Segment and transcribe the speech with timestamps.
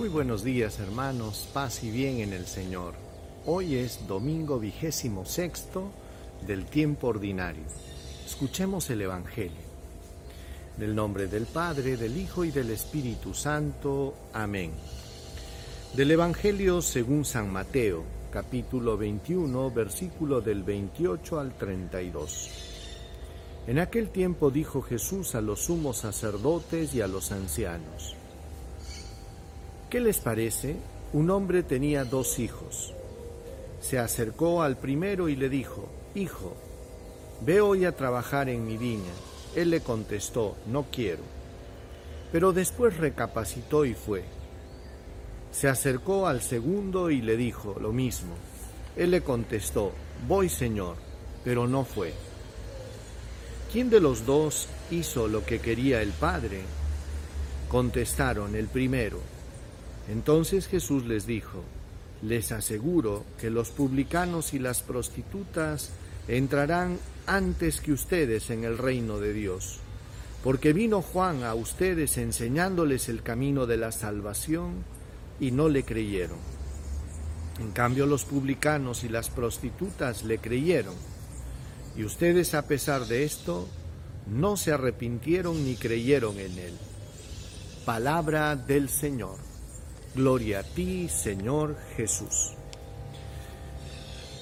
[0.00, 2.94] Muy buenos días hermanos, paz y bien en el Señor.
[3.44, 5.90] Hoy es domingo vigésimo sexto
[6.46, 7.64] del tiempo ordinario.
[8.24, 9.60] Escuchemos el Evangelio.
[10.78, 14.14] Del nombre del Padre, del Hijo y del Espíritu Santo.
[14.32, 14.70] Amén.
[15.92, 22.48] Del Evangelio según San Mateo, capítulo 21, versículo del 28 al 32.
[23.66, 28.16] En aquel tiempo dijo Jesús a los sumos sacerdotes y a los ancianos,
[29.90, 30.76] ¿Qué les parece?
[31.12, 32.94] Un hombre tenía dos hijos.
[33.80, 36.54] Se acercó al primero y le dijo, Hijo,
[37.40, 39.10] ve hoy a trabajar en mi viña.
[39.56, 41.24] Él le contestó, No quiero.
[42.30, 44.22] Pero después recapacitó y fue.
[45.50, 48.34] Se acercó al segundo y le dijo lo mismo.
[48.94, 49.90] Él le contestó,
[50.28, 50.94] Voy, Señor,
[51.42, 52.12] pero no fue.
[53.72, 56.60] ¿Quién de los dos hizo lo que quería el Padre?
[57.68, 59.18] Contestaron el primero.
[60.10, 61.62] Entonces Jesús les dijo,
[62.22, 65.90] les aseguro que los publicanos y las prostitutas
[66.26, 69.78] entrarán antes que ustedes en el reino de Dios,
[70.42, 74.84] porque vino Juan a ustedes enseñándoles el camino de la salvación
[75.38, 76.38] y no le creyeron.
[77.60, 80.94] En cambio los publicanos y las prostitutas le creyeron,
[81.96, 83.68] y ustedes a pesar de esto
[84.26, 86.74] no se arrepintieron ni creyeron en él.
[87.84, 89.49] Palabra del Señor.
[90.14, 92.54] Gloria a ti, Señor Jesús.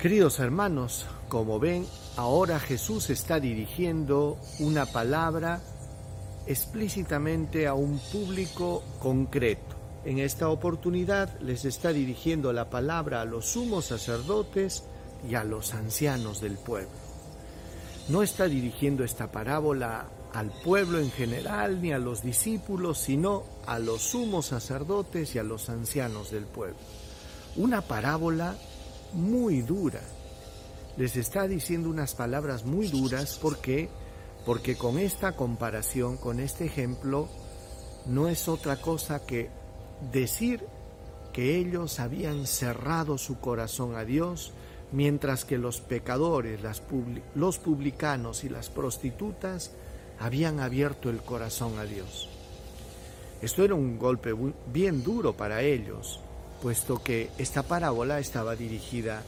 [0.00, 5.60] Queridos hermanos, como ven, ahora Jesús está dirigiendo una palabra
[6.46, 9.76] explícitamente a un público concreto.
[10.06, 14.84] En esta oportunidad les está dirigiendo la palabra a los sumos sacerdotes
[15.28, 16.88] y a los ancianos del pueblo.
[18.08, 20.06] No está dirigiendo esta parábola
[20.38, 25.42] al pueblo en general ni a los discípulos, sino a los sumos sacerdotes y a
[25.42, 26.76] los ancianos del pueblo.
[27.56, 28.56] Una parábola
[29.14, 30.00] muy dura.
[30.96, 33.88] Les está diciendo unas palabras muy duras porque
[34.46, 37.28] porque con esta comparación, con este ejemplo,
[38.06, 39.50] no es otra cosa que
[40.12, 40.64] decir
[41.32, 44.52] que ellos habían cerrado su corazón a Dios,
[44.92, 46.60] mientras que los pecadores,
[47.34, 49.72] los publicanos y las prostitutas
[50.20, 52.28] habían abierto el corazón a Dios.
[53.40, 54.34] Esto era un golpe
[54.72, 56.20] bien duro para ellos,
[56.60, 59.22] puesto que esta parábola estaba dirigida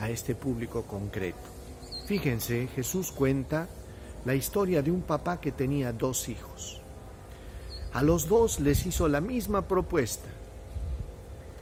[0.00, 1.38] a este público concreto.
[2.06, 3.68] Fíjense, Jesús cuenta
[4.24, 6.80] la historia de un papá que tenía dos hijos.
[7.92, 10.28] A los dos les hizo la misma propuesta.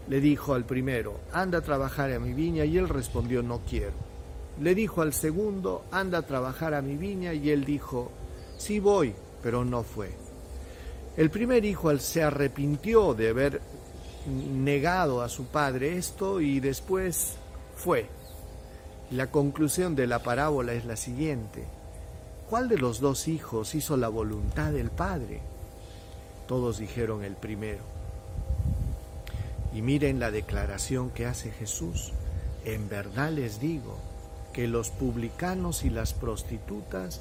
[0.09, 3.93] Le dijo al primero, anda a trabajar a mi viña y él respondió, no quiero.
[4.61, 8.11] Le dijo al segundo, anda a trabajar a mi viña y él dijo,
[8.59, 10.11] sí voy, pero no fue.
[11.17, 13.61] El primer hijo se arrepintió de haber
[14.27, 17.35] negado a su padre esto y después
[17.77, 18.09] fue.
[19.11, 21.65] La conclusión de la parábola es la siguiente.
[22.51, 25.41] ¿Cuál de los dos hijos hizo la voluntad del padre?
[26.49, 27.83] Todos dijeron el primero.
[29.73, 32.13] Y miren la declaración que hace Jesús.
[32.65, 33.99] En verdad les digo
[34.53, 37.21] que los publicanos y las prostitutas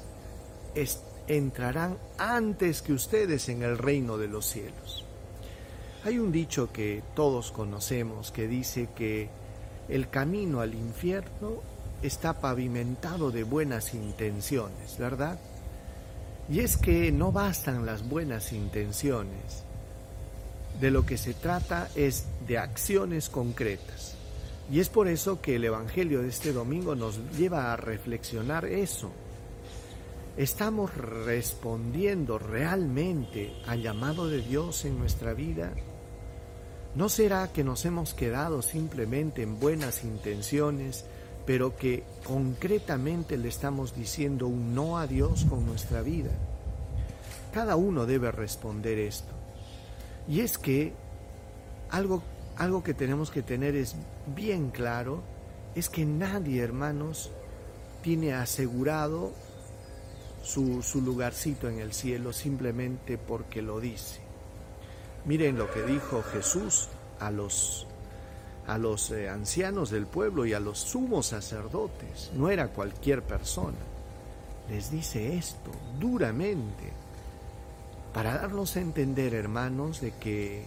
[1.28, 5.04] entrarán antes que ustedes en el reino de los cielos.
[6.04, 9.30] Hay un dicho que todos conocemos que dice que
[9.88, 11.62] el camino al infierno
[12.02, 15.38] está pavimentado de buenas intenciones, ¿verdad?
[16.50, 19.64] Y es que no bastan las buenas intenciones.
[20.78, 24.16] De lo que se trata es de acciones concretas.
[24.70, 29.10] Y es por eso que el Evangelio de este domingo nos lleva a reflexionar eso,
[30.36, 35.72] ¿Estamos respondiendo realmente al llamado de Dios en nuestra vida?
[36.96, 41.04] ¿No será que nos hemos quedado simplemente en buenas intenciones,
[41.46, 46.32] pero que concretamente le estamos diciendo un no a Dios con nuestra vida?
[47.52, 49.32] Cada uno debe responder esto.
[50.28, 50.94] Y es que
[51.90, 52.24] algo,
[52.56, 53.94] algo que tenemos que tener es
[54.34, 55.22] bien claro,
[55.76, 57.30] es que nadie, hermanos,
[58.02, 59.30] tiene asegurado
[60.44, 64.20] su, lugarcito en el cielo simplemente porque lo dice.
[65.24, 66.88] Miren lo que dijo Jesús
[67.18, 67.86] a los,
[68.66, 72.30] a los eh, ancianos del pueblo y a los sumos sacerdotes.
[72.34, 73.78] No era cualquier persona.
[74.68, 76.92] Les dice esto duramente
[78.12, 80.64] para darnos a entender, hermanos, de que,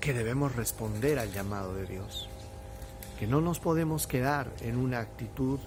[0.00, 2.28] que debemos responder al llamado de Dios,
[3.20, 5.60] que no nos podemos quedar en una actitud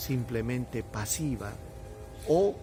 [0.00, 1.52] simplemente pasiva
[2.28, 2.54] o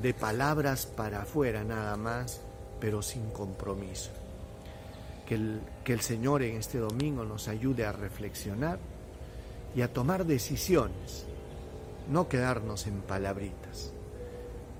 [0.00, 2.40] de palabras para afuera nada más,
[2.80, 4.10] pero sin compromiso.
[5.26, 8.78] Que el, que el Señor en este domingo nos ayude a reflexionar
[9.74, 11.24] y a tomar decisiones,
[12.10, 13.92] no quedarnos en palabritas,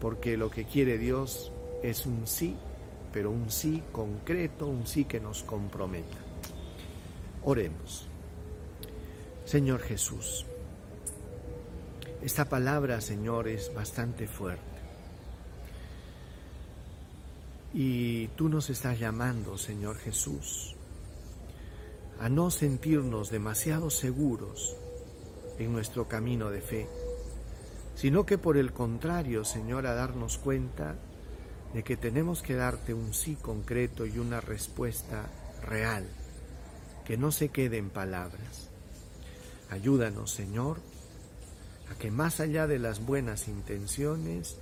[0.01, 1.51] porque lo que quiere Dios
[1.83, 2.57] es un sí,
[3.13, 6.19] pero un sí concreto, un sí que nos comprometa.
[7.43, 8.07] Oremos.
[9.45, 10.47] Señor Jesús,
[12.25, 14.63] esta palabra, Señor, es bastante fuerte.
[17.75, 20.75] Y tú nos estás llamando, Señor Jesús,
[22.19, 24.75] a no sentirnos demasiado seguros
[25.59, 26.89] en nuestro camino de fe,
[27.95, 30.97] sino que por el contrario, Señor, a darnos cuenta
[31.75, 35.27] de que tenemos que darte un sí concreto y una respuesta
[35.63, 36.07] real,
[37.05, 38.71] que no se quede en palabras.
[39.69, 40.81] Ayúdanos, Señor,
[41.91, 44.57] a que más allá de las buenas intenciones,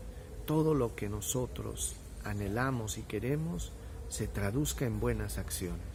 [0.47, 3.73] todo lo que nosotros anhelamos y queremos
[4.09, 5.87] se traduzca en buenas acciones.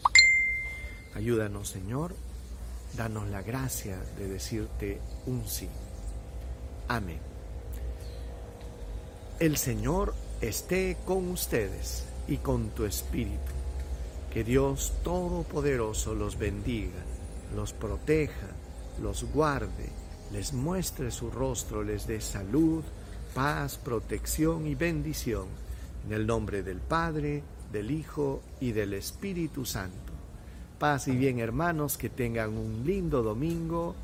[1.13, 2.15] Ayúdanos, Señor,
[2.95, 5.69] danos la gracia de decirte un sí.
[6.87, 7.19] Amén.
[9.39, 13.51] El Señor esté con ustedes y con tu espíritu.
[14.33, 17.03] Que Dios Todopoderoso los bendiga,
[17.55, 18.47] los proteja,
[19.01, 19.89] los guarde,
[20.31, 22.83] les muestre su rostro, les dé salud,
[23.33, 25.45] paz, protección y bendición.
[26.05, 30.13] En el nombre del Padre, del Hijo y del Espíritu Santo.
[30.79, 33.95] Paz y bien hermanos, que tengan un lindo domingo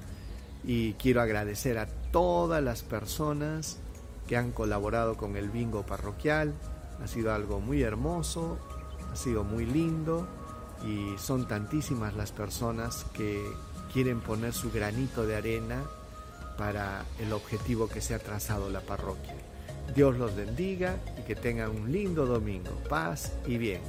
[0.64, 3.78] y quiero agradecer a todas las personas
[4.28, 6.54] que han colaborado con el bingo parroquial.
[7.04, 8.58] Ha sido algo muy hermoso,
[9.12, 10.28] ha sido muy lindo
[10.86, 13.46] y son tantísimas las personas que
[13.92, 15.84] quieren poner su granito de arena
[16.58, 19.36] para el objetivo que se ha trazado la parroquia.
[19.96, 22.72] Dios los bendiga y que tengan un lindo domingo.
[22.90, 23.82] Paz y bien.